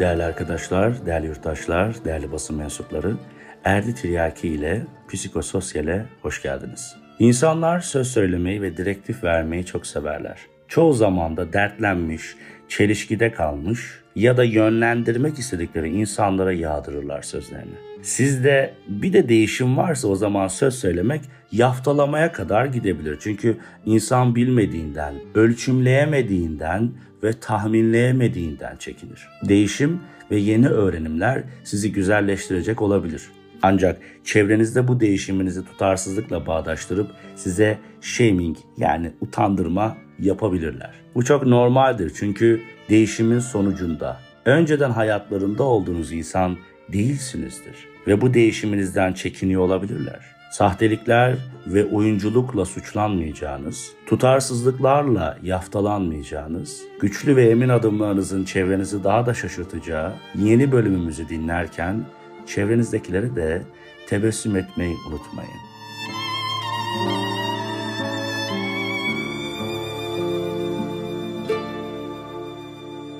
Değerli 0.00 0.24
arkadaşlar, 0.24 1.06
değerli 1.06 1.26
yurttaşlar, 1.26 2.04
değerli 2.04 2.32
basın 2.32 2.56
mensupları, 2.56 3.16
Erdi 3.64 3.94
Tiryaki 3.94 4.48
ile 4.48 4.82
Psikososyal'e 5.12 6.06
hoş 6.22 6.42
geldiniz. 6.42 6.96
İnsanlar 7.18 7.80
söz 7.80 8.08
söylemeyi 8.08 8.62
ve 8.62 8.76
direktif 8.76 9.24
vermeyi 9.24 9.66
çok 9.66 9.86
severler. 9.86 10.38
Çoğu 10.68 10.92
zaman 10.92 11.36
da 11.36 11.52
dertlenmiş, 11.52 12.36
çelişkide 12.68 13.32
kalmış 13.32 14.00
ya 14.16 14.36
da 14.36 14.44
yönlendirmek 14.44 15.38
istedikleri 15.38 15.88
insanlara 15.88 16.52
yağdırırlar 16.52 17.22
sözlerini. 17.22 17.89
Sizde 18.02 18.74
bir 18.88 19.12
de 19.12 19.28
değişim 19.28 19.76
varsa 19.76 20.08
o 20.08 20.16
zaman 20.16 20.48
söz 20.48 20.74
söylemek 20.74 21.20
yaftalamaya 21.52 22.32
kadar 22.32 22.64
gidebilir. 22.64 23.18
Çünkü 23.20 23.56
insan 23.86 24.34
bilmediğinden, 24.34 25.14
ölçümleyemediğinden 25.34 26.90
ve 27.22 27.32
tahminleyemediğinden 27.32 28.76
çekinir. 28.76 29.28
Değişim 29.48 30.00
ve 30.30 30.36
yeni 30.36 30.68
öğrenimler 30.68 31.42
sizi 31.64 31.92
güzelleştirecek 31.92 32.82
olabilir. 32.82 33.22
Ancak 33.62 34.00
çevrenizde 34.24 34.88
bu 34.88 35.00
değişiminizi 35.00 35.64
tutarsızlıkla 35.64 36.46
bağdaştırıp 36.46 37.10
size 37.36 37.78
shaming 38.00 38.56
yani 38.76 39.12
utandırma 39.20 39.96
yapabilirler. 40.18 40.94
Bu 41.14 41.24
çok 41.24 41.46
normaldir 41.46 42.12
çünkü 42.14 42.60
değişimin 42.90 43.38
sonucunda 43.38 44.20
önceden 44.44 44.90
hayatlarında 44.90 45.62
olduğunuz 45.62 46.12
insan 46.12 46.56
değilsinizdir 46.92 47.89
ve 48.06 48.20
bu 48.20 48.34
değişiminizden 48.34 49.12
çekiniyor 49.12 49.62
olabilirler. 49.62 50.20
Sahtelikler 50.50 51.36
ve 51.66 51.84
oyunculukla 51.84 52.64
suçlanmayacağınız, 52.64 53.92
tutarsızlıklarla 54.06 55.38
yaftalanmayacağınız, 55.42 56.82
güçlü 57.00 57.36
ve 57.36 57.50
emin 57.50 57.68
adımlarınızın 57.68 58.44
çevrenizi 58.44 59.04
daha 59.04 59.26
da 59.26 59.34
şaşırtacağı 59.34 60.12
yeni 60.34 60.72
bölümümüzü 60.72 61.28
dinlerken 61.28 62.04
çevrenizdekilere 62.46 63.36
de 63.36 63.62
tebessüm 64.06 64.56
etmeyi 64.56 64.96
unutmayın. 65.08 65.70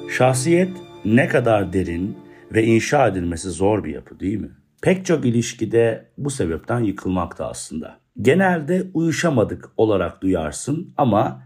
Şahsiyet 0.08 0.70
ne 1.04 1.28
kadar 1.28 1.72
derin 1.72 2.16
ve 2.54 2.64
inşa 2.64 3.08
edilmesi 3.08 3.50
zor 3.50 3.84
bir 3.84 3.94
yapı 3.94 4.20
değil 4.20 4.38
mi? 4.38 4.59
Pek 4.82 5.06
çok 5.06 5.24
ilişkide 5.24 6.10
bu 6.18 6.30
sebepten 6.30 6.80
yıkılmakta 6.80 7.48
aslında. 7.48 8.00
Genelde 8.20 8.86
uyuşamadık 8.94 9.70
olarak 9.76 10.22
duyarsın 10.22 10.94
ama 10.96 11.42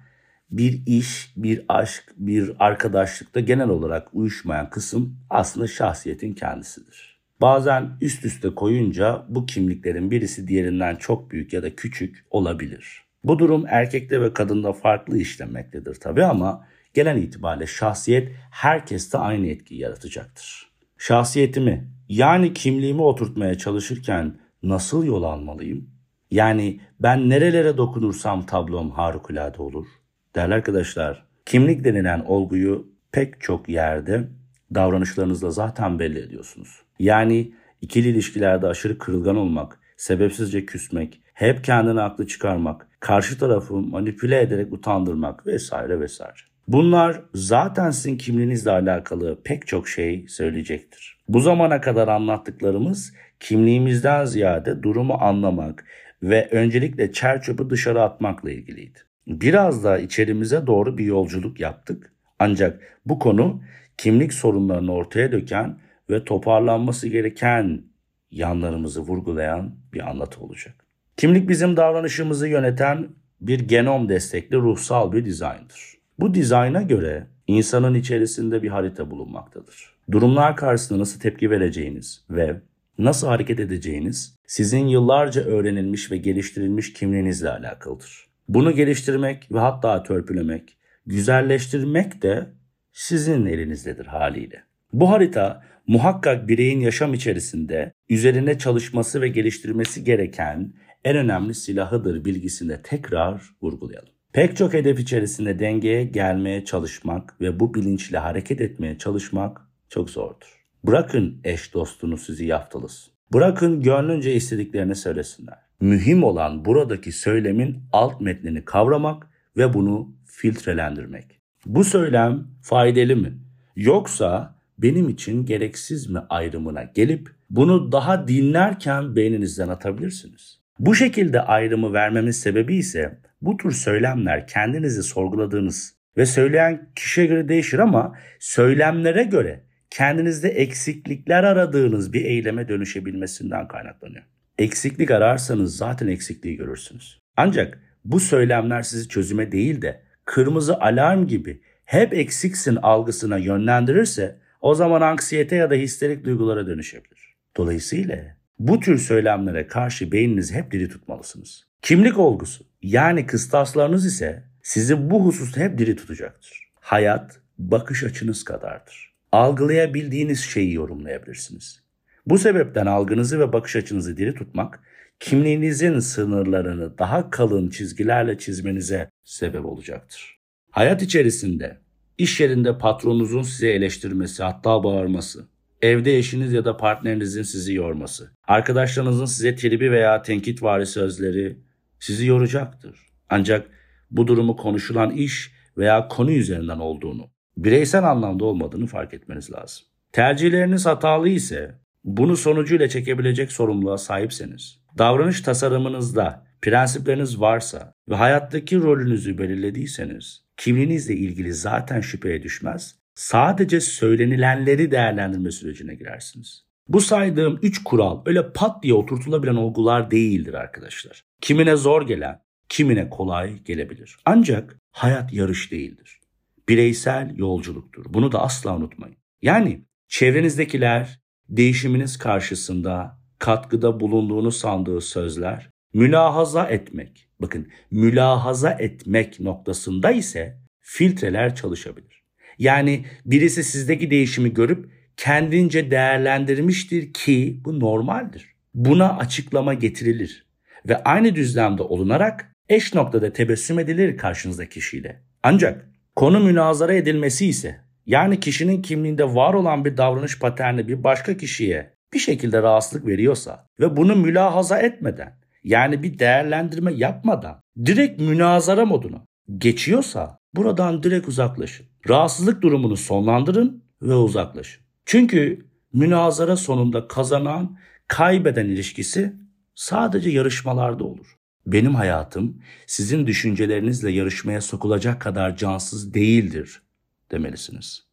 bir 0.51 0.83
iş, 0.87 1.33
bir 1.37 1.65
aşk, 1.69 2.13
bir 2.17 2.53
arkadaşlıkta 2.59 3.41
genel 3.41 3.69
olarak 3.69 4.09
uyuşmayan 4.13 4.71
kısım 4.71 5.17
aslında 5.31 5.67
şahsiyetin 5.67 6.35
kendisidir. 6.35 7.21
Bazen 7.41 7.91
üst 8.01 8.25
üste 8.25 8.55
koyunca 8.55 9.27
bu 9.29 9.47
kimliklerin 9.47 10.11
birisi 10.11 10.48
diğerinden 10.48 10.97
çok 10.97 11.31
büyük 11.31 11.53
ya 11.53 11.63
da 11.63 11.77
küçük 11.77 12.25
olabilir. 12.31 13.05
Bu 13.25 13.39
durum 13.39 13.65
erkekte 13.69 14.21
ve 14.21 14.33
kadında 14.33 14.73
farklı 14.73 15.19
işlemektedir 15.19 15.95
tabi 15.95 16.25
ama 16.25 16.67
gelen 16.95 17.17
itibariyle 17.17 17.67
şahsiyet 17.67 18.33
herkeste 18.51 19.19
aynı 19.19 19.47
etkiyi 19.47 19.81
yaratacaktır. 19.81 20.73
Şahsiyetimi 20.98 21.91
yani 22.09 22.53
kimliğimi 22.55 23.03
oturtmaya 23.03 23.59
çalışırken 23.59 24.39
nasıl 24.62 25.05
yol 25.05 25.23
almalıyım? 25.23 25.91
Yani 26.31 26.81
ben 27.01 27.28
nerelere 27.28 27.77
dokunursam 27.77 28.47
tablom 28.47 28.91
harikulade 28.91 29.62
olur. 29.62 29.86
Değerli 30.34 30.55
arkadaşlar, 30.55 31.27
kimlik 31.47 31.84
denilen 31.84 32.20
olguyu 32.20 32.86
pek 33.12 33.41
çok 33.41 33.69
yerde 33.69 34.28
davranışlarınızla 34.75 35.51
zaten 35.51 35.98
belli 35.98 36.19
ediyorsunuz. 36.19 36.83
Yani 36.98 37.52
ikili 37.80 38.08
ilişkilerde 38.08 38.67
aşırı 38.67 38.98
kırılgan 38.98 39.36
olmak, 39.36 39.80
sebepsizce 39.96 40.67
küsmek, 40.67 41.20
hep 41.35 41.64
kendini 41.64 42.01
haklı 42.01 42.27
çıkarmak, 42.27 42.89
karşı 43.01 43.39
tarafı 43.39 43.74
manipüle 43.74 44.40
ederek 44.40 44.73
utandırmak 44.73 45.46
vesaire 45.46 46.01
vesaire. 46.01 46.40
Bunlar 46.69 47.20
zaten 47.35 47.91
sizin 47.91 48.17
kimliğinizle 48.17 48.70
alakalı 48.70 49.42
pek 49.45 49.67
çok 49.67 49.89
şey 49.89 50.27
söyleyecektir. 50.29 51.19
Bu 51.29 51.41
zamana 51.41 51.80
kadar 51.80 52.08
anlattıklarımız 52.08 53.13
kimliğimizden 53.41 54.25
ziyade 54.25 54.83
durumu 54.83 55.14
anlamak 55.20 55.85
ve 56.23 56.48
öncelikle 56.51 57.13
çer 57.13 57.42
dışarı 57.70 58.02
atmakla 58.02 58.51
ilgiliydi. 58.51 58.98
Biraz 59.27 59.85
da 59.85 59.98
içerimize 59.98 60.67
doğru 60.67 60.98
bir 60.98 61.05
yolculuk 61.05 61.61
yaptık. 61.61 62.13
Ancak 62.39 62.81
bu 63.07 63.19
konu 63.19 63.63
kimlik 63.96 64.33
sorunlarını 64.33 64.92
ortaya 64.92 65.33
döken 65.33 65.79
ve 66.11 66.25
toparlanması 66.25 67.08
gereken 67.08 67.83
yanlarımızı 68.31 69.01
vurgulayan 69.01 69.75
bir 69.92 70.11
anlatı 70.11 70.41
olacak. 70.41 70.75
Kimlik 71.17 71.48
bizim 71.48 71.77
davranışımızı 71.77 72.48
yöneten 72.48 73.08
bir 73.41 73.61
genom 73.61 74.08
destekli 74.08 74.57
ruhsal 74.57 75.13
bir 75.13 75.25
dizayndır. 75.25 75.94
Bu 76.19 76.35
dizayna 76.35 76.83
göre 76.83 77.27
insanın 77.47 77.95
içerisinde 77.95 78.63
bir 78.63 78.69
harita 78.69 79.11
bulunmaktadır. 79.11 79.95
Durumlar 80.11 80.57
karşısında 80.57 80.98
nasıl 80.98 81.20
tepki 81.20 81.51
vereceğiniz 81.51 82.25
ve 82.30 82.61
nasıl 82.98 83.27
hareket 83.27 83.61
edeceğiniz 83.61 84.39
sizin 84.47 84.86
yıllarca 84.86 85.42
öğrenilmiş 85.42 86.11
ve 86.11 86.17
geliştirilmiş 86.17 86.92
kimliğinizle 86.92 87.51
alakalıdır. 87.51 88.27
Bunu 88.48 88.73
geliştirmek 88.73 89.52
ve 89.52 89.58
hatta 89.58 90.02
törpülemek, 90.02 90.77
güzelleştirmek 91.07 92.23
de 92.23 92.46
sizin 92.92 93.46
elinizdedir 93.46 94.07
haliyle. 94.07 94.63
Bu 94.92 95.11
harita 95.11 95.63
muhakkak 95.86 96.48
bireyin 96.48 96.81
yaşam 96.81 97.14
içerisinde 97.14 97.92
üzerine 98.08 98.58
çalışması 98.58 99.20
ve 99.20 99.29
geliştirmesi 99.29 100.05
gereken 100.05 100.73
en 101.05 101.17
önemli 101.17 101.55
silahıdır 101.55 102.25
bilgisinde 102.25 102.83
tekrar 102.83 103.42
vurgulayalım. 103.63 104.14
Pek 104.34 104.56
çok 104.56 104.74
hedef 104.74 105.00
içerisinde 105.00 105.58
dengeye 105.58 106.05
gelmeye 106.05 106.64
çalışmak 106.64 107.40
ve 107.40 107.61
bu 107.61 107.74
bilinçle 107.74 108.18
hareket 108.18 108.61
etmeye 108.61 108.98
çalışmak 108.98 109.61
çok 109.89 110.11
zordur. 110.11 110.64
Bırakın 110.84 111.40
eş 111.45 111.74
dostunu 111.74 112.18
sizi 112.18 112.45
yaftalısın. 112.45 113.12
Bırakın 113.33 113.83
gönlünce 113.83 114.34
istediklerini 114.34 114.95
söylesinler. 114.95 115.58
Mühim 115.80 116.24
olan 116.24 116.64
buradaki 116.64 117.12
söylemin 117.12 117.83
alt 117.92 118.20
metnini 118.20 118.64
kavramak 118.64 119.27
ve 119.56 119.74
bunu 119.74 120.14
filtrelendirmek. 120.27 121.40
Bu 121.66 121.84
söylem 121.84 122.46
faydalı 122.62 123.16
mı? 123.16 123.30
Yoksa 123.77 124.55
benim 124.78 125.08
için 125.08 125.46
gereksiz 125.46 126.11
mi 126.11 126.18
ayrımına 126.28 126.83
gelip 126.83 127.30
bunu 127.51 127.92
daha 127.92 128.28
dinlerken 128.28 129.16
beyninizden 129.16 129.69
atabilirsiniz. 129.69 130.61
Bu 130.78 130.94
şekilde 130.94 131.40
ayrımı 131.40 131.93
vermemin 131.93 132.31
sebebi 132.31 132.76
ise 132.76 133.19
bu 133.44 133.56
tür 133.56 133.71
söylemler 133.71 134.47
kendinizi 134.47 135.03
sorguladığınız 135.03 135.94
ve 136.17 136.27
söyleyen 136.27 136.88
kişiye 136.97 137.27
göre 137.27 137.49
değişir 137.49 137.79
ama 137.79 138.17
söylemlere 138.38 139.23
göre 139.23 139.65
kendinizde 139.91 140.49
eksiklikler 140.49 141.44
aradığınız 141.44 142.12
bir 142.12 142.25
eyleme 142.25 142.69
dönüşebilmesinden 142.69 143.69
kaynaklanıyor. 143.69 144.25
Eksiklik 144.59 145.11
ararsanız 145.11 145.77
zaten 145.77 146.06
eksikliği 146.06 146.56
görürsünüz. 146.56 147.21
Ancak 147.37 147.81
bu 148.05 148.21
söylemler 148.21 148.82
sizi 148.82 149.09
çözüme 149.09 149.53
değil 149.53 149.82
de 149.82 150.03
kırmızı 150.25 150.81
alarm 150.81 151.26
gibi 151.26 151.61
hep 151.85 152.15
eksiksin 152.15 152.76
algısına 152.76 153.38
yönlendirirse 153.38 154.37
o 154.61 154.75
zaman 154.75 155.00
anksiyete 155.00 155.56
ya 155.56 155.71
da 155.71 155.75
histerik 155.75 156.25
duygulara 156.25 156.67
dönüşebilir. 156.67 157.37
Dolayısıyla 157.56 158.37
bu 158.59 158.81
tür 158.81 158.99
söylemlere 158.99 159.67
karşı 159.67 160.12
beyninizi 160.12 160.55
hep 160.55 160.71
diri 160.71 160.88
tutmalısınız. 160.88 161.65
Kimlik 161.82 162.19
olgusu 162.19 162.65
yani 162.84 163.26
kıstaslarınız 163.26 164.06
ise 164.06 164.42
sizi 164.62 165.10
bu 165.10 165.25
hususta 165.25 165.60
hep 165.60 165.78
diri 165.78 165.96
tutacaktır. 165.96 166.70
Hayat 166.81 167.40
bakış 167.58 168.04
açınız 168.04 168.44
kadardır. 168.44 169.14
Algılayabildiğiniz 169.32 170.40
şeyi 170.40 170.75
yorumlayabilirsiniz. 170.75 171.82
Bu 172.26 172.38
sebepten 172.38 172.86
algınızı 172.86 173.40
ve 173.40 173.52
bakış 173.52 173.76
açınızı 173.76 174.16
diri 174.16 174.34
tutmak, 174.34 174.81
kimliğinizin 175.20 175.98
sınırlarını 175.98 176.98
daha 176.98 177.31
kalın 177.31 177.70
çizgilerle 177.70 178.38
çizmenize 178.38 179.10
sebep 179.25 179.64
olacaktır. 179.64 180.38
Hayat 180.70 181.02
içerisinde, 181.02 181.78
iş 182.19 182.40
yerinde 182.40 182.78
patronunuzun 182.78 183.42
size 183.42 183.69
eleştirmesi, 183.69 184.42
hatta 184.42 184.84
bağırması, 184.84 185.44
evde 185.82 186.19
eşiniz 186.19 186.52
ya 186.52 186.64
da 186.64 186.76
partnerinizin 186.76 187.42
sizi 187.42 187.75
yorması, 187.75 188.30
arkadaşlarınızın 188.48 189.25
size 189.25 189.56
tribi 189.56 189.90
veya 189.90 190.22
tenkit 190.22 190.62
vari 190.62 190.87
sözleri 190.87 191.58
sizi 192.04 192.26
yoracaktır. 192.26 192.98
Ancak 193.30 193.70
bu 194.10 194.26
durumu 194.26 194.56
konuşulan 194.56 195.10
iş 195.10 195.52
veya 195.78 196.08
konu 196.08 196.32
üzerinden 196.32 196.78
olduğunu, 196.78 197.30
bireysel 197.56 198.10
anlamda 198.10 198.44
olmadığını 198.44 198.86
fark 198.86 199.14
etmeniz 199.14 199.52
lazım. 199.52 199.86
Tercihleriniz 200.12 200.86
hatalı 200.86 201.28
ise 201.28 201.80
bunu 202.04 202.36
sonucuyla 202.36 202.88
çekebilecek 202.88 203.52
sorumluluğa 203.52 203.98
sahipseniz, 203.98 204.80
davranış 204.98 205.40
tasarımınızda 205.40 206.46
prensipleriniz 206.62 207.40
varsa 207.40 207.94
ve 208.08 208.14
hayattaki 208.14 208.76
rolünüzü 208.76 209.38
belirlediyseniz 209.38 210.44
kimliğinizle 210.56 211.14
ilgili 211.14 211.54
zaten 211.54 212.00
şüpheye 212.00 212.42
düşmez 212.42 212.94
sadece 213.14 213.80
söylenilenleri 213.80 214.90
değerlendirme 214.90 215.50
sürecine 215.50 215.94
girersiniz. 215.94 216.64
Bu 216.88 217.00
saydığım 217.00 217.58
üç 217.62 217.84
kural 217.84 218.22
öyle 218.26 218.52
pat 218.52 218.82
diye 218.82 218.94
oturtulabilen 218.94 219.54
olgular 219.54 220.10
değildir 220.10 220.54
arkadaşlar. 220.54 221.25
Kimine 221.40 221.76
zor 221.76 222.06
gelen, 222.06 222.40
kimine 222.69 223.10
kolay 223.10 223.58
gelebilir. 223.62 224.16
Ancak 224.25 224.78
hayat 224.92 225.32
yarış 225.32 225.72
değildir. 225.72 226.20
Bireysel 226.69 227.36
yolculuktur. 227.36 228.04
Bunu 228.08 228.32
da 228.32 228.42
asla 228.42 228.76
unutmayın. 228.76 229.16
Yani 229.42 229.84
çevrenizdekiler 230.08 231.20
değişiminiz 231.48 232.16
karşısında 232.16 233.19
katkıda 233.38 234.00
bulunduğunu 234.00 234.52
sandığı 234.52 235.00
sözler 235.00 235.70
mülahaza 235.94 236.66
etmek. 236.66 237.28
Bakın 237.40 237.69
mülahaza 237.90 238.70
etmek 238.70 239.40
noktasında 239.40 240.10
ise 240.10 240.58
filtreler 240.80 241.54
çalışabilir. 241.54 242.25
Yani 242.58 243.04
birisi 243.25 243.64
sizdeki 243.64 244.10
değişimi 244.10 244.54
görüp 244.54 244.90
kendince 245.16 245.90
değerlendirmiştir 245.90 247.12
ki 247.12 247.61
bu 247.64 247.81
normaldir. 247.81 248.55
Buna 248.75 249.16
açıklama 249.16 249.75
getirilir 249.75 250.46
ve 250.88 251.02
aynı 251.02 251.34
düzlemde 251.34 251.82
olunarak 251.82 252.52
eş 252.69 252.94
noktada 252.94 253.32
tebessüm 253.32 253.78
edilir 253.78 254.16
karşınızdaki 254.16 254.70
kişiyle. 254.70 255.22
Ancak 255.43 255.88
konu 256.16 256.40
münazara 256.40 256.94
edilmesi 256.94 257.46
ise 257.46 257.81
yani 258.06 258.40
kişinin 258.40 258.82
kimliğinde 258.82 259.34
var 259.34 259.55
olan 259.55 259.84
bir 259.84 259.96
davranış 259.96 260.38
paterni 260.38 260.88
bir 260.88 261.05
başka 261.05 261.37
kişiye 261.37 261.94
bir 262.12 262.19
şekilde 262.19 262.62
rahatsızlık 262.62 263.06
veriyorsa 263.06 263.66
ve 263.81 263.96
bunu 263.96 264.16
mülahaza 264.16 264.78
etmeden 264.78 265.38
yani 265.64 266.02
bir 266.02 266.19
değerlendirme 266.19 266.93
yapmadan 266.93 267.61
direkt 267.87 268.20
münazara 268.20 268.87
moduna 268.87 269.25
geçiyorsa 269.58 270.38
buradan 270.55 271.02
direkt 271.02 271.28
uzaklaşın. 271.28 271.87
Rahatsızlık 272.08 272.62
durumunu 272.62 272.96
sonlandırın 272.96 273.84
ve 274.02 274.14
uzaklaşın. 274.14 274.83
Çünkü 275.06 275.66
münazara 275.92 276.56
sonunda 276.56 277.08
kazanan 277.08 277.78
kaybeden 278.08 278.66
ilişkisi 278.66 279.32
sadece 279.74 280.30
yarışmalarda 280.30 281.04
olur. 281.04 281.36
Benim 281.66 281.94
hayatım 281.94 282.62
sizin 282.86 283.26
düşüncelerinizle 283.26 284.10
yarışmaya 284.10 284.60
sokulacak 284.60 285.20
kadar 285.20 285.56
cansız 285.56 286.14
değildir 286.14 286.82
demelisiniz. 287.30 288.04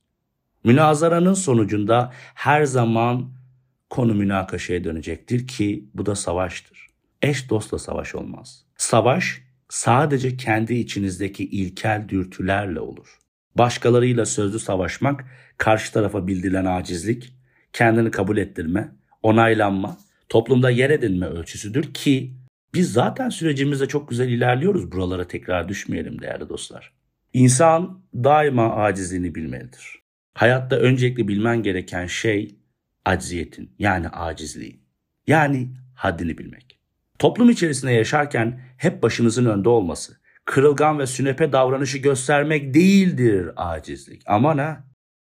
Münazaranın 0.63 1.33
sonucunda 1.33 2.13
her 2.33 2.63
zaman 2.63 3.33
konu 3.89 4.13
münakaşaya 4.13 4.83
dönecektir 4.83 5.47
ki 5.47 5.89
bu 5.93 6.05
da 6.05 6.15
savaştır. 6.15 6.87
Eş 7.21 7.49
dostla 7.49 7.79
savaş 7.79 8.15
olmaz. 8.15 8.65
Savaş 8.77 9.41
sadece 9.69 10.37
kendi 10.37 10.73
içinizdeki 10.73 11.45
ilkel 11.49 12.09
dürtülerle 12.09 12.79
olur. 12.79 13.17
Başkalarıyla 13.55 14.25
sözlü 14.25 14.59
savaşmak 14.59 15.25
karşı 15.61 15.93
tarafa 15.93 16.27
bildirilen 16.27 16.65
acizlik, 16.65 17.33
kendini 17.73 18.11
kabul 18.11 18.37
ettirme, 18.37 18.91
onaylanma, 19.23 19.97
toplumda 20.29 20.69
yer 20.69 20.89
edinme 20.89 21.25
ölçüsüdür 21.25 21.93
ki 21.93 22.33
biz 22.73 22.93
zaten 22.93 23.29
sürecimizde 23.29 23.87
çok 23.87 24.09
güzel 24.09 24.29
ilerliyoruz. 24.29 24.91
Buralara 24.91 25.27
tekrar 25.27 25.69
düşmeyelim 25.69 26.21
değerli 26.21 26.49
dostlar. 26.49 26.93
İnsan 27.33 28.01
daima 28.13 28.75
acizliğini 28.75 29.35
bilmelidir. 29.35 30.01
Hayatta 30.33 30.75
öncelikle 30.75 31.27
bilmen 31.27 31.63
gereken 31.63 32.05
şey 32.05 32.55
acziyetin 33.05 33.71
yani 33.79 34.09
acizliği. 34.09 34.79
Yani 35.27 35.69
haddini 35.95 36.37
bilmek. 36.37 36.79
Toplum 37.19 37.49
içerisinde 37.49 37.91
yaşarken 37.91 38.61
hep 38.77 39.03
başınızın 39.03 39.45
önde 39.45 39.69
olması, 39.69 40.17
kırılgan 40.45 40.99
ve 40.99 41.07
sünepe 41.07 41.51
davranışı 41.51 41.97
göstermek 41.97 42.73
değildir 42.73 43.49
acizlik. 43.55 44.21
Ama 44.25 44.53
ne? 44.53 44.90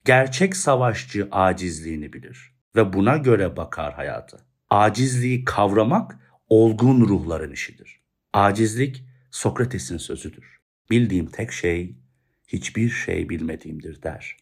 Gerçek 0.07 0.55
savaşçı 0.55 1.27
acizliğini 1.31 2.13
bilir 2.13 2.53
ve 2.75 2.93
buna 2.93 3.17
göre 3.17 3.57
bakar 3.57 3.93
hayata. 3.93 4.37
Acizliği 4.69 5.45
kavramak 5.45 6.19
olgun 6.49 7.01
ruhların 7.01 7.51
işidir. 7.51 8.01
Acizlik 8.33 9.03
Sokrates'in 9.31 9.97
sözüdür. 9.97 10.57
Bildiğim 10.89 11.25
tek 11.25 11.51
şey 11.51 11.95
hiçbir 12.47 12.89
şey 12.89 13.29
bilmediğimdir 13.29 14.01
der. 14.03 14.37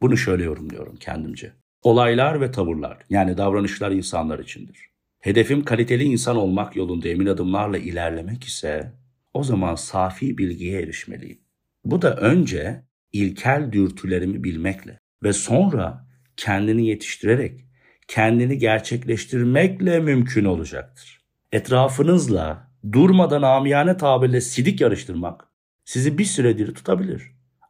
Bunu 0.00 0.16
şöyle 0.16 0.44
yorumluyorum 0.44 0.96
kendimce. 0.96 1.52
Olaylar 1.82 2.40
ve 2.40 2.50
tavırlar 2.50 2.98
yani 3.10 3.36
davranışlar 3.36 3.90
insanlar 3.90 4.38
içindir. 4.38 4.90
Hedefim 5.18 5.64
kaliteli 5.64 6.04
insan 6.04 6.36
olmak 6.36 6.76
yolunda 6.76 7.08
emin 7.08 7.26
adımlarla 7.26 7.78
ilerlemek 7.78 8.44
ise 8.44 8.92
o 9.34 9.42
zaman 9.42 9.74
safi 9.74 10.38
bilgiye 10.38 10.82
erişmeliyim. 10.82 11.38
Bu 11.84 12.02
da 12.02 12.16
önce 12.16 12.84
ilkel 13.12 13.72
dürtülerimi 13.72 14.44
bilmekle 14.44 14.99
ve 15.22 15.32
sonra 15.32 16.06
kendini 16.36 16.86
yetiştirerek, 16.86 17.64
kendini 18.08 18.58
gerçekleştirmekle 18.58 20.00
mümkün 20.00 20.44
olacaktır. 20.44 21.20
Etrafınızla 21.52 22.70
durmadan 22.92 23.42
amiyane 23.42 23.96
tabirle 23.96 24.40
sidik 24.40 24.80
yarıştırmak 24.80 25.50
sizi 25.84 26.18
bir 26.18 26.24
süredir 26.24 26.74
tutabilir. 26.74 27.22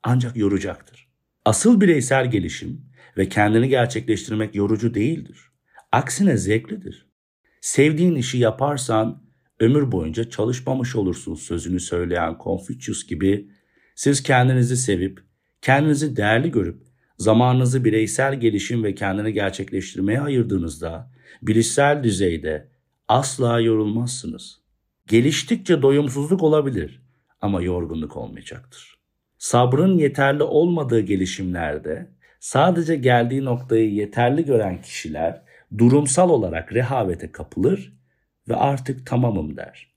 Ancak 0.03 0.37
yoracaktır. 0.37 1.09
Asıl 1.45 1.81
bireysel 1.81 2.31
gelişim 2.31 2.91
ve 3.17 3.29
kendini 3.29 3.69
gerçekleştirmek 3.69 4.55
yorucu 4.55 4.95
değildir. 4.95 5.39
Aksine 5.93 6.37
zevklidir. 6.37 7.11
Sevdiğin 7.61 8.15
işi 8.15 8.39
yaparsan 8.39 9.23
ömür 9.61 9.93
boyunca 9.93 10.31
çalışmamış 10.31 10.97
olursun 10.97 11.35
sözünü 11.35 11.81
söyleyen 11.81 12.37
Confucius 12.45 13.07
gibi 13.07 13.51
siz 13.95 14.23
kendinizi 14.23 14.77
sevip, 14.77 15.21
kendinizi 15.63 16.17
değerli 16.17 16.51
görüp, 16.51 16.83
zamanınızı 17.21 17.85
bireysel 17.85 18.41
gelişim 18.41 18.85
ve 18.85 18.95
kendini 18.95 19.33
gerçekleştirmeye 19.33 20.21
ayırdığınızda 20.21 21.11
bilişsel 21.43 22.03
düzeyde 22.03 22.69
asla 23.09 23.61
yorulmazsınız. 23.61 24.61
Geliştikçe 25.07 25.83
doyumsuzluk 25.83 26.43
olabilir 26.43 27.03
ama 27.41 27.63
yorgunluk 27.63 28.17
olmayacaktır. 28.17 28.99
Sabrın 29.39 29.99
yeterli 29.99 30.43
olmadığı 30.43 31.01
gelişimlerde 31.01 32.11
sadece 32.39 32.97
geldiği 32.97 33.45
noktayı 33.45 33.95
yeterli 33.95 34.45
gören 34.45 34.83
kişiler 34.83 35.43
durumsal 35.79 36.31
olarak 36.31 36.73
rehavete 36.73 37.33
kapılır 37.33 37.93
ve 38.49 38.57
artık 38.57 39.07
tamamım 39.07 39.57
der. 39.57 39.91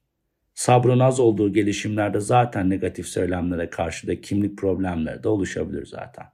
Sabrın 0.53 0.99
az 0.99 1.19
olduğu 1.19 1.53
gelişimlerde 1.53 2.19
zaten 2.19 2.69
negatif 2.69 3.07
söylemlere 3.07 3.69
karşı 3.69 4.07
da 4.07 4.21
kimlik 4.21 4.57
problemleri 4.57 5.23
de 5.23 5.27
oluşabilir 5.27 5.85
zaten. 5.85 6.25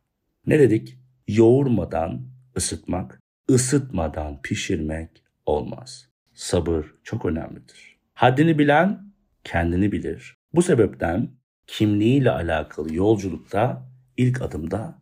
Ne 0.46 0.60
dedik? 0.60 0.98
Yoğurmadan 1.28 2.22
ısıtmak, 2.58 3.20
ısıtmadan 3.50 4.42
pişirmek 4.42 5.24
olmaz. 5.46 6.10
Sabır 6.34 6.86
çok 7.04 7.26
önemlidir. 7.26 7.98
Haddini 8.14 8.60
bilen 8.60 9.14
kendini 9.44 9.92
bilir. 9.92 10.38
Bu 10.54 10.62
sebepten 10.62 11.30
kimliğiyle 11.68 12.32
alakalı 12.32 12.94
yolculukta 12.96 13.90
ilk 14.18 14.42
adımda 14.42 15.02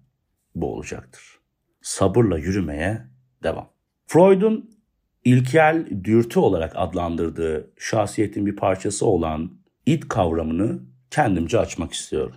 bu 0.55 0.73
olacaktır. 0.73 1.39
Sabırla 1.81 2.37
yürümeye 2.37 3.01
devam. 3.43 3.69
Freud'un 4.07 4.77
ilkel 5.23 5.87
dürtü 6.03 6.39
olarak 6.39 6.71
adlandırdığı 6.75 7.71
şahsiyetin 7.77 8.45
bir 8.45 8.55
parçası 8.55 9.05
olan 9.05 9.51
id 9.85 10.03
kavramını 10.03 10.79
kendimce 11.11 11.59
açmak 11.59 11.93
istiyorum. 11.93 12.35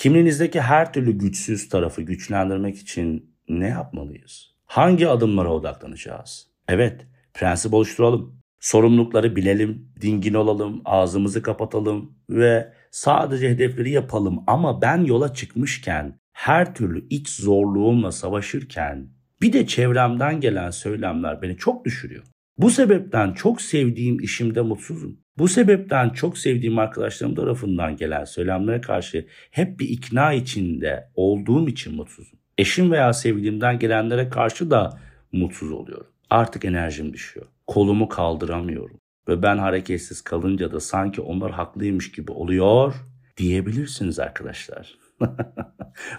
Kimliğinizdeki 0.00 0.60
her 0.60 0.92
türlü 0.92 1.12
güçsüz 1.12 1.68
tarafı 1.68 2.02
güçlendirmek 2.02 2.78
için 2.78 3.36
ne 3.48 3.68
yapmalıyız? 3.68 4.54
Hangi 4.66 5.08
adımlara 5.08 5.52
odaklanacağız? 5.52 6.46
Evet, 6.68 7.06
prensip 7.34 7.74
oluşturalım. 7.74 8.40
Sorumlulukları 8.60 9.36
bilelim, 9.36 9.92
dingin 10.00 10.34
olalım, 10.34 10.82
ağzımızı 10.84 11.42
kapatalım 11.42 12.14
ve 12.30 12.72
sadece 12.90 13.50
hedefleri 13.50 13.90
yapalım. 13.90 14.44
Ama 14.46 14.82
ben 14.82 15.04
yola 15.04 15.34
çıkmışken, 15.34 16.20
her 16.32 16.74
türlü 16.74 17.08
iç 17.08 17.28
zorluğumla 17.28 18.12
savaşırken 18.12 19.08
bir 19.42 19.52
de 19.52 19.66
çevremden 19.66 20.40
gelen 20.40 20.70
söylemler 20.70 21.42
beni 21.42 21.56
çok 21.56 21.84
düşürüyor. 21.84 22.24
Bu 22.60 22.70
sebepten 22.70 23.32
çok 23.32 23.62
sevdiğim 23.62 24.20
işimde 24.20 24.60
mutsuzum. 24.60 25.16
Bu 25.38 25.48
sebepten 25.48 26.10
çok 26.10 26.38
sevdiğim 26.38 26.78
arkadaşlarım 26.78 27.34
tarafından 27.34 27.96
gelen 27.96 28.24
söylemlere 28.24 28.80
karşı 28.80 29.26
hep 29.50 29.80
bir 29.80 29.88
ikna 29.88 30.32
içinde 30.32 31.10
olduğum 31.14 31.68
için 31.68 31.94
mutsuzum. 31.94 32.38
Eşim 32.58 32.90
veya 32.90 33.12
sevdiğimden 33.12 33.78
gelenlere 33.78 34.28
karşı 34.28 34.70
da 34.70 35.00
mutsuz 35.32 35.72
oluyorum. 35.72 36.06
Artık 36.30 36.64
enerjim 36.64 37.12
düşüyor. 37.12 37.46
Kolumu 37.66 38.08
kaldıramıyorum. 38.08 38.96
Ve 39.28 39.42
ben 39.42 39.58
hareketsiz 39.58 40.22
kalınca 40.22 40.72
da 40.72 40.80
sanki 40.80 41.20
onlar 41.20 41.52
haklıymış 41.52 42.12
gibi 42.12 42.32
oluyor 42.32 42.94
diyebilirsiniz 43.36 44.18
arkadaşlar. 44.18 44.98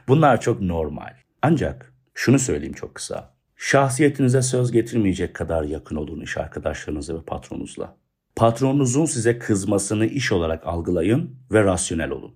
Bunlar 0.07 0.41
çok 0.41 0.61
normal. 0.61 1.13
Ancak 1.41 1.93
şunu 2.13 2.39
söyleyeyim 2.39 2.73
çok 2.73 2.95
kısa. 2.95 3.40
Şahsiyetinize 3.63 4.41
söz 4.41 4.71
getirmeyecek 4.71 5.33
kadar 5.33 5.63
yakın 5.63 5.95
olun 5.95 6.21
iş 6.21 6.37
arkadaşlarınızla 6.37 7.15
ve 7.19 7.25
patronunuzla. 7.25 7.97
Patronunuzun 8.35 9.05
size 9.05 9.39
kızmasını 9.39 10.05
iş 10.05 10.31
olarak 10.31 10.67
algılayın 10.67 11.35
ve 11.51 11.63
rasyonel 11.63 12.09
olun. 12.09 12.35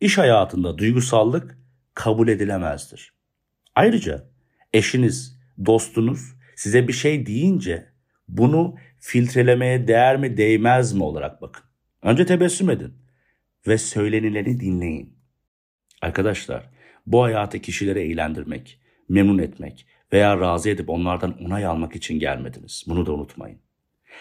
İş 0.00 0.18
hayatında 0.18 0.78
duygusallık 0.78 1.58
kabul 1.94 2.28
edilemezdir. 2.28 3.12
Ayrıca 3.74 4.28
eşiniz, 4.72 5.38
dostunuz 5.66 6.20
size 6.56 6.88
bir 6.88 6.92
şey 6.92 7.26
deyince 7.26 7.86
bunu 8.28 8.76
filtrelemeye 9.00 9.88
değer 9.88 10.16
mi 10.16 10.36
değmez 10.36 10.92
mi 10.92 11.02
olarak 11.02 11.42
bakın. 11.42 11.64
Önce 12.02 12.26
tebessüm 12.26 12.70
edin 12.70 12.94
ve 13.66 13.78
söylenileni 13.78 14.60
dinleyin. 14.60 15.18
Arkadaşlar 16.02 16.70
bu 17.06 17.22
hayatı 17.22 17.58
kişilere 17.58 18.02
eğlendirmek, 18.02 18.80
memnun 19.08 19.38
etmek 19.38 19.86
veya 20.12 20.40
razı 20.40 20.70
edip 20.70 20.90
onlardan 20.90 21.44
onay 21.44 21.66
almak 21.66 21.96
için 21.96 22.18
gelmediniz. 22.18 22.84
Bunu 22.86 23.06
da 23.06 23.12
unutmayın. 23.12 23.58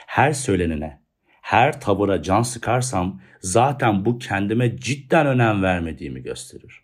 Her 0.07 0.33
söylenene, 0.33 1.01
her 1.41 1.81
tavıra 1.81 2.21
can 2.21 2.41
sıkarsam 2.41 3.21
zaten 3.39 4.05
bu 4.05 4.19
kendime 4.19 4.77
cidden 4.77 5.27
önem 5.27 5.63
vermediğimi 5.63 6.23
gösterir. 6.23 6.81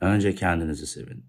Önce 0.00 0.34
kendinizi 0.34 0.86
sevin. 0.86 1.24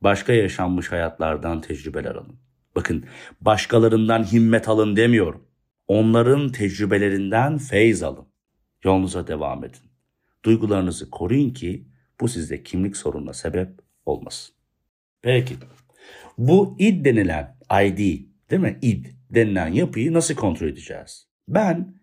Başka 0.00 0.32
yaşanmış 0.32 0.92
hayatlardan 0.92 1.60
tecrübeler 1.60 2.14
alın. 2.14 2.36
Bakın 2.76 3.04
başkalarından 3.40 4.24
himmet 4.24 4.68
alın 4.68 4.96
demiyorum. 4.96 5.46
Onların 5.88 6.48
tecrübelerinden 6.48 7.58
feyz 7.58 8.02
alın. 8.02 8.26
Yolunuza 8.84 9.26
devam 9.26 9.64
edin. 9.64 9.90
Duygularınızı 10.44 11.10
koruyun 11.10 11.50
ki 11.50 11.88
bu 12.20 12.28
sizde 12.28 12.62
kimlik 12.62 12.96
sorununa 12.96 13.32
sebep 13.32 13.68
olmasın. 14.06 14.54
Peki. 15.22 15.56
Bu 16.38 16.76
id 16.78 17.04
denilen 17.04 17.56
ID 17.84 17.98
değil 18.50 18.62
mi? 18.62 18.78
id 18.82 19.06
denilen 19.30 19.68
yapıyı 19.68 20.12
nasıl 20.12 20.34
kontrol 20.34 20.68
edeceğiz? 20.68 21.28
Ben 21.48 21.94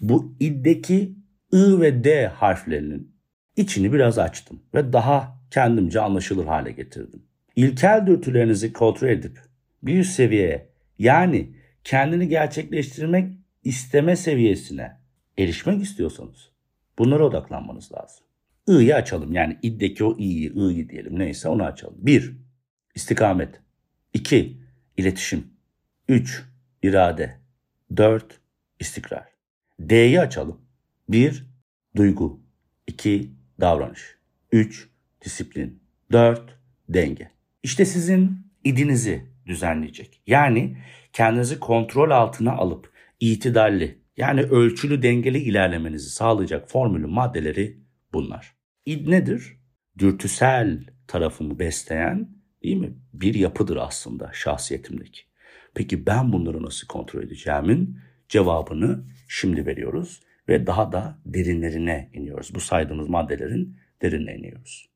bu 0.00 0.36
iddeki 0.40 1.16
I 1.52 1.80
ve 1.80 2.04
D 2.04 2.26
harflerinin 2.26 3.14
içini 3.56 3.92
biraz 3.92 4.18
açtım 4.18 4.62
ve 4.74 4.92
daha 4.92 5.40
kendimce 5.50 6.00
anlaşılır 6.00 6.46
hale 6.46 6.72
getirdim. 6.72 7.22
İlkel 7.56 8.06
dürtülerinizi 8.06 8.72
kontrol 8.72 9.08
edip 9.08 9.38
bir 9.82 9.98
üst 9.98 10.12
seviyeye 10.12 10.68
yani 10.98 11.56
kendini 11.84 12.28
gerçekleştirmek 12.28 13.32
isteme 13.64 14.16
seviyesine 14.16 14.92
erişmek 15.38 15.82
istiyorsanız 15.82 16.50
bunlara 16.98 17.24
odaklanmanız 17.24 17.92
lazım. 17.92 18.24
I'yı 18.68 18.94
açalım 18.94 19.32
yani 19.32 19.58
iddeki 19.62 20.04
o 20.04 20.16
i'yi, 20.18 20.52
i'yi 20.52 20.88
diyelim 20.88 21.18
neyse 21.18 21.48
onu 21.48 21.64
açalım. 21.64 21.96
1. 21.98 22.36
İstikamet. 22.94 23.63
2. 24.14 24.56
İletişim. 24.96 25.46
3. 26.08 26.44
irade. 26.82 27.40
4. 27.96 28.40
istikrar. 28.80 29.28
D'yi 29.80 30.20
açalım. 30.20 30.60
1. 31.08 31.46
Duygu. 31.96 32.40
2. 32.86 33.30
Davranış. 33.60 34.16
3. 34.52 34.88
Disiplin. 35.24 35.82
4. 36.12 36.58
Denge. 36.88 37.30
İşte 37.62 37.84
sizin 37.84 38.38
idinizi 38.64 39.24
düzenleyecek. 39.46 40.22
Yani 40.26 40.76
kendinizi 41.12 41.60
kontrol 41.60 42.10
altına 42.10 42.52
alıp 42.52 42.92
itidalli 43.20 43.98
yani 44.16 44.42
ölçülü 44.42 45.02
dengeli 45.02 45.38
ilerlemenizi 45.38 46.10
sağlayacak 46.10 46.70
formülün 46.70 47.10
maddeleri 47.10 47.78
bunlar. 48.12 48.54
İd 48.86 49.08
nedir? 49.08 49.56
Dürtüsel 49.98 50.86
tarafımı 51.06 51.58
besleyen 51.58 52.33
değil 52.64 52.76
mi? 52.76 52.92
Bir 53.12 53.34
yapıdır 53.34 53.76
aslında 53.76 54.30
şahsiyetimdeki. 54.32 55.20
Peki 55.74 56.06
ben 56.06 56.32
bunları 56.32 56.62
nasıl 56.62 56.86
kontrol 56.86 57.22
edeceğimin 57.22 57.98
cevabını 58.28 59.04
şimdi 59.28 59.66
veriyoruz 59.66 60.20
ve 60.48 60.66
daha 60.66 60.92
da 60.92 61.18
derinlerine 61.26 62.10
iniyoruz. 62.12 62.54
Bu 62.54 62.60
saydığımız 62.60 63.08
maddelerin 63.08 63.76
derinine 64.02 64.36
iniyoruz. 64.36 64.88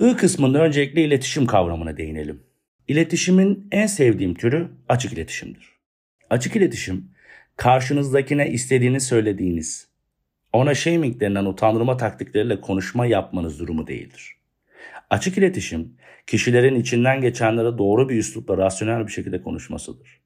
I 0.00 0.16
kısmında 0.16 0.62
öncelikle 0.62 1.04
iletişim 1.04 1.46
kavramına 1.46 1.96
değinelim. 1.96 2.42
İletişimin 2.88 3.68
en 3.72 3.86
sevdiğim 3.86 4.34
türü 4.34 4.68
açık 4.88 5.12
iletişimdir. 5.12 5.68
Açık 6.30 6.56
iletişim 6.56 7.10
karşınızdakine 7.56 8.50
istediğini 8.50 9.00
söylediğiniz, 9.00 9.88
ona 10.52 10.74
shaming 10.74 11.20
denilen 11.20 11.44
utandırma 11.44 11.96
taktikleriyle 11.96 12.60
konuşma 12.60 13.06
yapmanız 13.06 13.58
durumu 13.58 13.86
değildir. 13.86 14.37
Açık 15.10 15.38
iletişim, 15.38 15.96
kişilerin 16.26 16.74
içinden 16.74 17.20
geçenlere 17.20 17.78
doğru 17.78 18.08
bir 18.08 18.16
üslupla 18.16 18.56
rasyonel 18.56 19.06
bir 19.06 19.12
şekilde 19.12 19.42
konuşmasıdır. 19.42 20.20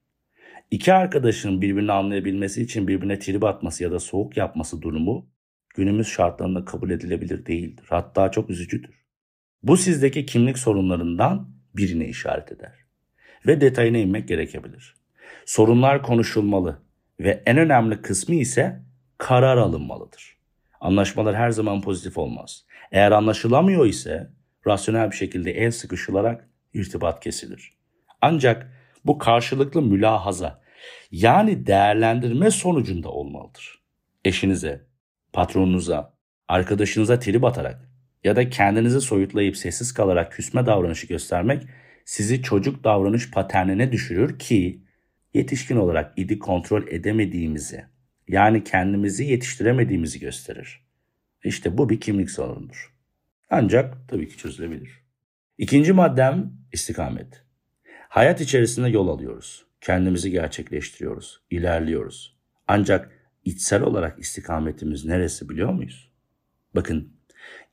İki 0.70 0.92
arkadaşın 0.92 1.62
birbirini 1.62 1.92
anlayabilmesi 1.92 2.62
için 2.62 2.88
birbirine 2.88 3.18
trip 3.18 3.44
atması 3.44 3.82
ya 3.82 3.92
da 3.92 4.00
soğuk 4.00 4.36
yapması 4.36 4.82
durumu 4.82 5.26
günümüz 5.74 6.08
şartlarında 6.08 6.64
kabul 6.64 6.90
edilebilir 6.90 7.46
değildir. 7.46 7.86
Hatta 7.88 8.30
çok 8.30 8.50
üzücüdür. 8.50 9.02
Bu 9.62 9.76
sizdeki 9.76 10.26
kimlik 10.26 10.58
sorunlarından 10.58 11.48
birine 11.76 12.08
işaret 12.08 12.52
eder. 12.52 12.72
Ve 13.46 13.60
detayına 13.60 13.98
inmek 13.98 14.28
gerekebilir. 14.28 14.94
Sorunlar 15.46 16.02
konuşulmalı 16.02 16.82
ve 17.20 17.42
en 17.46 17.56
önemli 17.56 18.02
kısmı 18.02 18.34
ise 18.34 18.82
karar 19.18 19.56
alınmalıdır. 19.56 20.36
Anlaşmalar 20.80 21.36
her 21.36 21.50
zaman 21.50 21.80
pozitif 21.80 22.18
olmaz. 22.18 22.64
Eğer 22.92 23.12
anlaşılamıyor 23.12 23.86
ise 23.86 24.30
rasyonel 24.66 25.10
bir 25.10 25.16
şekilde 25.16 25.50
el 25.52 25.70
sıkışılarak 25.70 26.48
irtibat 26.74 27.20
kesilir. 27.20 27.72
Ancak 28.20 28.72
bu 29.04 29.18
karşılıklı 29.18 29.82
mülahaza 29.82 30.62
yani 31.10 31.66
değerlendirme 31.66 32.50
sonucunda 32.50 33.08
olmalıdır. 33.08 33.82
Eşinize, 34.24 34.86
patronunuza, 35.32 36.14
arkadaşınıza 36.48 37.18
trip 37.18 37.44
atarak 37.44 37.88
ya 38.24 38.36
da 38.36 38.50
kendinizi 38.50 39.00
soyutlayıp 39.00 39.56
sessiz 39.56 39.94
kalarak 39.94 40.32
küsme 40.32 40.66
davranışı 40.66 41.06
göstermek 41.06 41.62
sizi 42.04 42.42
çocuk 42.42 42.84
davranış 42.84 43.30
paternine 43.30 43.92
düşürür 43.92 44.38
ki 44.38 44.82
yetişkin 45.34 45.76
olarak 45.76 46.18
idi 46.18 46.38
kontrol 46.38 46.86
edemediğimizi 46.86 47.84
yani 48.28 48.64
kendimizi 48.64 49.24
yetiştiremediğimizi 49.24 50.20
gösterir. 50.20 50.82
İşte 51.44 51.78
bu 51.78 51.88
bir 51.88 52.00
kimlik 52.00 52.30
sorunudur. 52.30 52.92
Ancak 53.54 54.08
tabii 54.08 54.28
ki 54.28 54.36
çözülebilir. 54.36 55.02
İkinci 55.58 55.92
maddem 55.92 56.52
istikamet. 56.72 57.44
Hayat 58.08 58.40
içerisinde 58.40 58.88
yol 58.88 59.08
alıyoruz. 59.08 59.66
Kendimizi 59.80 60.30
gerçekleştiriyoruz, 60.30 61.40
ilerliyoruz. 61.50 62.36
Ancak 62.68 63.10
içsel 63.44 63.82
olarak 63.82 64.18
istikametimiz 64.18 65.04
neresi 65.04 65.48
biliyor 65.48 65.72
muyuz? 65.72 66.12
Bakın, 66.74 67.16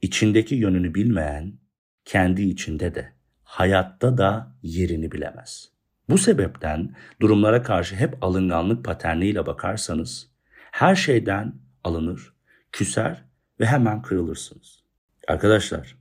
içindeki 0.01 0.55
yönünü 0.55 0.95
bilmeyen 0.95 1.53
kendi 2.05 2.41
içinde 2.41 2.95
de, 2.95 3.13
hayatta 3.43 4.17
da 4.17 4.55
yerini 4.63 5.11
bilemez. 5.11 5.71
Bu 6.09 6.17
sebepten 6.17 6.95
durumlara 7.21 7.63
karşı 7.63 7.95
hep 7.95 8.23
alınganlık 8.23 8.85
paterniyle 8.85 9.45
bakarsanız 9.45 10.31
her 10.71 10.95
şeyden 10.95 11.55
alınır, 11.83 12.33
küser 12.71 13.25
ve 13.59 13.65
hemen 13.65 14.01
kırılırsınız. 14.01 14.88
Arkadaşlar, 15.29 15.97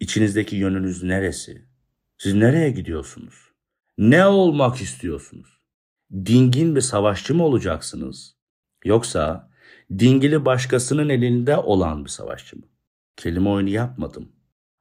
içinizdeki 0.00 0.56
yönünüz 0.56 1.02
neresi? 1.02 1.64
Siz 2.18 2.34
nereye 2.34 2.70
gidiyorsunuz? 2.70 3.34
Ne 3.98 4.26
olmak 4.26 4.80
istiyorsunuz? 4.80 5.60
Dingin 6.12 6.76
bir 6.76 6.80
savaşçı 6.80 7.34
mı 7.34 7.44
olacaksınız? 7.44 8.36
Yoksa 8.84 9.50
dingili 9.98 10.44
başkasının 10.44 11.08
elinde 11.08 11.56
olan 11.56 12.04
bir 12.04 12.10
savaşçı 12.10 12.56
mı? 12.56 12.62
Kelime 13.16 13.48
oyunu 13.48 13.68
yapmadım. 13.68 14.32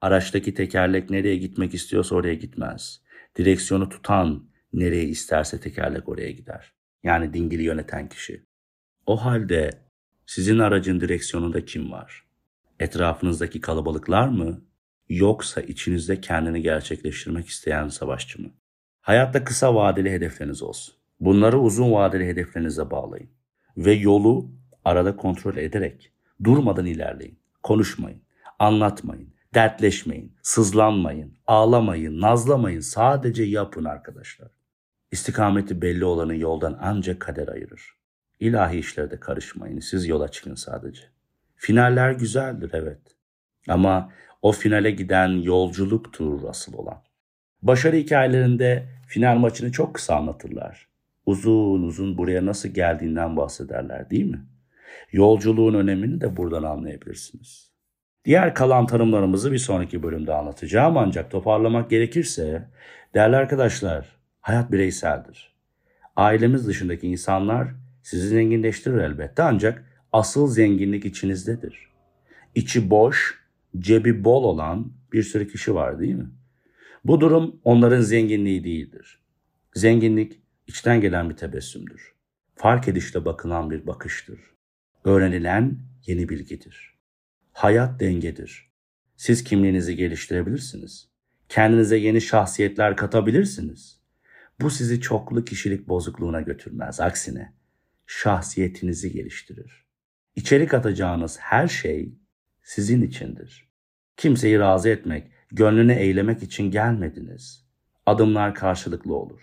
Araçtaki 0.01 0.53
tekerlek 0.53 1.09
nereye 1.09 1.35
gitmek 1.35 1.73
istiyorsa 1.73 2.15
oraya 2.15 2.35
gitmez. 2.35 3.01
Direksiyonu 3.37 3.89
tutan 3.89 4.49
nereye 4.73 5.03
isterse 5.03 5.59
tekerlek 5.59 6.09
oraya 6.09 6.31
gider. 6.31 6.73
Yani 7.03 7.33
dingili 7.33 7.63
yöneten 7.63 8.09
kişi. 8.09 8.45
O 9.05 9.25
halde 9.25 9.69
sizin 10.25 10.59
aracın 10.59 11.01
direksiyonunda 11.01 11.65
kim 11.65 11.91
var? 11.91 12.22
Etrafınızdaki 12.83 13.61
kalabalıklar 13.61 14.27
mı? 14.27 14.61
Yoksa 15.09 15.61
içinizde 15.61 16.21
kendini 16.21 16.61
gerçekleştirmek 16.61 17.47
isteyen 17.47 17.87
savaşçı 17.87 18.41
mı? 18.41 18.49
Hayatta 19.01 19.43
kısa 19.43 19.75
vadeli 19.75 20.11
hedefleriniz 20.11 20.61
olsun. 20.61 20.95
Bunları 21.19 21.59
uzun 21.59 21.91
vadeli 21.91 22.27
hedeflerinize 22.27 22.91
bağlayın. 22.91 23.29
Ve 23.77 23.93
yolu 23.93 24.51
arada 24.85 25.15
kontrol 25.15 25.57
ederek 25.57 26.11
durmadan 26.43 26.85
ilerleyin. 26.85 27.39
Konuşmayın, 27.63 28.21
anlatmayın, 28.59 29.33
dertleşmeyin, 29.53 30.35
sızlanmayın, 30.41 31.37
ağlamayın, 31.47 32.21
nazlamayın. 32.21 32.79
Sadece 32.79 33.43
yapın 33.43 33.85
arkadaşlar. 33.85 34.51
İstikameti 35.11 35.81
belli 35.81 36.05
olanı 36.05 36.35
yoldan 36.35 36.79
ancak 36.81 37.19
kader 37.19 37.47
ayırır. 37.47 37.97
İlahi 38.39 38.77
işlerde 38.77 39.19
karışmayın. 39.19 39.79
Siz 39.79 40.07
yola 40.07 40.27
çıkın 40.27 40.55
sadece. 40.55 41.12
Finaller 41.63 42.11
güzeldir 42.11 42.69
evet. 42.73 42.99
Ama 43.67 44.11
o 44.41 44.51
finale 44.51 44.91
giden 44.91 45.27
yolculuktur 45.27 46.43
asıl 46.49 46.73
olan. 46.73 47.03
Başarı 47.61 47.95
hikayelerinde 47.95 48.85
final 49.07 49.35
maçını 49.35 49.71
çok 49.71 49.95
kısa 49.95 50.15
anlatırlar. 50.15 50.87
Uzun 51.25 51.83
uzun 51.83 52.17
buraya 52.17 52.45
nasıl 52.45 52.69
geldiğinden 52.69 53.37
bahsederler 53.37 54.09
değil 54.09 54.25
mi? 54.25 54.45
Yolculuğun 55.11 55.73
önemini 55.73 56.21
de 56.21 56.37
buradan 56.37 56.63
anlayabilirsiniz. 56.63 57.71
Diğer 58.25 58.55
kalan 58.55 58.87
tanımlarımızı 58.87 59.51
bir 59.51 59.57
sonraki 59.57 60.03
bölümde 60.03 60.33
anlatacağım 60.33 60.97
ancak 60.97 61.31
toparlamak 61.31 61.89
gerekirse 61.89 62.69
değerli 63.13 63.35
arkadaşlar 63.35 64.05
hayat 64.41 64.71
bireyseldir. 64.71 65.53
Ailemiz 66.15 66.67
dışındaki 66.67 67.07
insanlar 67.07 67.67
sizi 68.01 68.27
zenginleştirir 68.27 68.97
elbette 68.97 69.43
ancak 69.43 69.92
asıl 70.13 70.47
zenginlik 70.47 71.05
içinizdedir. 71.05 71.89
İçi 72.55 72.89
boş, 72.89 73.39
cebi 73.79 74.23
bol 74.23 74.43
olan 74.43 74.93
bir 75.13 75.23
sürü 75.23 75.47
kişi 75.47 75.75
var 75.75 75.99
değil 75.99 76.15
mi? 76.15 76.29
Bu 77.05 77.21
durum 77.21 77.59
onların 77.63 78.01
zenginliği 78.01 78.63
değildir. 78.63 79.19
Zenginlik 79.75 80.39
içten 80.67 81.01
gelen 81.01 81.29
bir 81.29 81.35
tebessümdür. 81.35 82.13
Fark 82.55 82.87
edişle 82.87 83.25
bakılan 83.25 83.71
bir 83.71 83.87
bakıştır. 83.87 84.39
Öğrenilen 85.03 85.79
yeni 86.05 86.29
bilgidir. 86.29 86.97
Hayat 87.53 87.99
dengedir. 87.99 88.71
Siz 89.15 89.43
kimliğinizi 89.43 89.95
geliştirebilirsiniz. 89.95 91.09
Kendinize 91.49 91.97
yeni 91.97 92.21
şahsiyetler 92.21 92.97
katabilirsiniz. 92.97 93.99
Bu 94.61 94.69
sizi 94.69 95.01
çoklu 95.01 95.45
kişilik 95.45 95.87
bozukluğuna 95.87 96.41
götürmez. 96.41 96.99
Aksine 96.99 97.53
şahsiyetinizi 98.07 99.11
geliştirir. 99.11 99.82
İçerik 100.35 100.73
atacağınız 100.73 101.37
her 101.39 101.67
şey 101.67 102.17
sizin 102.63 103.01
içindir. 103.01 103.69
Kimseyi 104.17 104.59
razı 104.59 104.89
etmek, 104.89 105.31
gönlünü 105.51 105.93
eylemek 105.93 106.43
için 106.43 106.71
gelmediniz. 106.71 107.65
Adımlar 108.05 108.55
karşılıklı 108.55 109.15
olur. 109.15 109.39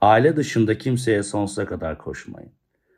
Aile 0.00 0.36
dışında 0.36 0.78
kimseye 0.78 1.22
sonsuza 1.22 1.66
kadar 1.66 1.98
koşmayın. 1.98 2.52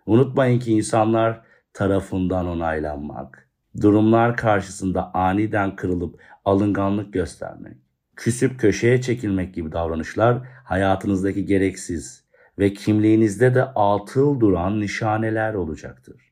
Unutmayın 0.06 0.59
ki 0.59 0.73
insanlar 0.73 1.40
tarafından 1.73 2.47
onaylanmak, 2.47 3.49
durumlar 3.80 4.37
karşısında 4.37 5.14
aniden 5.14 5.76
kırılıp 5.76 6.20
alınganlık 6.44 7.12
göstermek, 7.12 7.76
küsüp 8.16 8.61
köşeye 8.61 9.00
çekilmek 9.00 9.54
gibi 9.54 9.73
davranışlar 9.73 10.38
hayatınızdaki 10.64 11.47
gereksiz 11.47 12.25
ve 12.59 12.73
kimliğinizde 12.73 13.54
de 13.54 13.64
atıl 13.64 14.40
duran 14.40 14.80
nişaneler 14.80 15.54
olacaktır. 15.54 16.29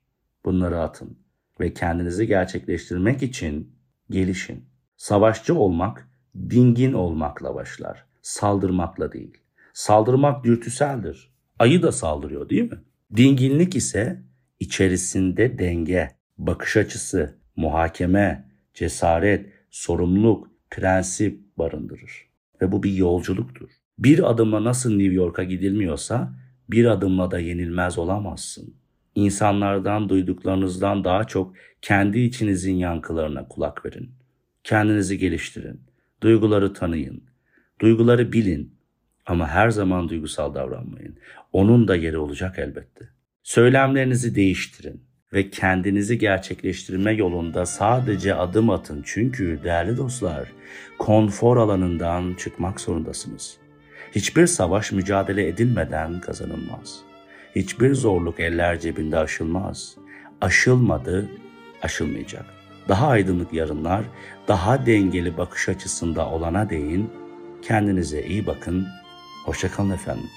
Bunları 0.48 0.80
atın 0.80 1.18
ve 1.60 1.74
kendinizi 1.74 2.26
gerçekleştirmek 2.26 3.22
için 3.22 3.72
gelişin. 4.10 4.64
Savaşçı 4.96 5.54
olmak 5.54 6.08
dingin 6.50 6.92
olmakla 6.92 7.54
başlar, 7.54 8.04
saldırmakla 8.22 9.12
değil. 9.12 9.38
Saldırmak 9.72 10.44
dürtüseldir. 10.44 11.32
Ayı 11.58 11.82
da 11.82 11.92
saldırıyor 11.92 12.48
değil 12.48 12.72
mi? 12.72 12.78
Dinginlik 13.16 13.76
ise 13.76 14.22
içerisinde 14.60 15.58
denge, 15.58 16.10
bakış 16.38 16.76
açısı, 16.76 17.34
muhakeme, 17.56 18.48
cesaret, 18.74 19.52
sorumluluk, 19.70 20.50
prensip 20.70 21.58
barındırır. 21.58 22.28
Ve 22.62 22.72
bu 22.72 22.82
bir 22.82 22.92
yolculuktur. 22.92 23.70
Bir 23.98 24.30
adımla 24.30 24.64
nasıl 24.64 24.90
New 24.90 25.14
York'a 25.14 25.44
gidilmiyorsa 25.44 26.32
bir 26.70 26.86
adımla 26.86 27.30
da 27.30 27.38
yenilmez 27.38 27.98
olamazsın. 27.98 28.74
İnsanlardan 29.18 30.08
duyduklarınızdan 30.08 31.04
daha 31.04 31.24
çok 31.24 31.54
kendi 31.82 32.18
içinizin 32.18 32.74
yankılarına 32.74 33.48
kulak 33.48 33.86
verin. 33.86 34.10
Kendinizi 34.64 35.18
geliştirin. 35.18 35.80
Duyguları 36.22 36.72
tanıyın. 36.72 37.22
Duyguları 37.80 38.32
bilin. 38.32 38.74
Ama 39.26 39.48
her 39.48 39.70
zaman 39.70 40.08
duygusal 40.08 40.54
davranmayın. 40.54 41.18
Onun 41.52 41.88
da 41.88 41.96
yeri 41.96 42.18
olacak 42.18 42.58
elbette. 42.58 43.08
Söylemlerinizi 43.42 44.34
değiştirin 44.34 45.02
ve 45.32 45.50
kendinizi 45.50 46.18
gerçekleştirme 46.18 47.12
yolunda 47.12 47.66
sadece 47.66 48.34
adım 48.34 48.70
atın. 48.70 49.02
Çünkü 49.04 49.60
değerli 49.64 49.96
dostlar, 49.96 50.48
konfor 50.98 51.56
alanından 51.56 52.34
çıkmak 52.34 52.80
zorundasınız. 52.80 53.56
Hiçbir 54.14 54.46
savaş 54.46 54.92
mücadele 54.92 55.48
edilmeden 55.48 56.20
kazanılmaz. 56.20 57.07
Hiçbir 57.56 57.94
zorluk 57.94 58.40
eller 58.40 58.80
cebinde 58.80 59.18
aşılmaz. 59.18 59.94
Aşılmadı, 60.40 61.28
aşılmayacak. 61.82 62.44
Daha 62.88 63.08
aydınlık 63.08 63.52
yarınlar, 63.52 64.04
daha 64.48 64.86
dengeli 64.86 65.36
bakış 65.36 65.68
açısında 65.68 66.30
olana 66.30 66.70
değin 66.70 67.10
kendinize 67.62 68.22
iyi 68.22 68.46
bakın. 68.46 68.86
Hoşçakalın 69.44 69.90
efendim. 69.90 70.30